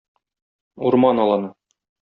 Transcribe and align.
Урман 0.89 1.23
аланы. 1.27 1.55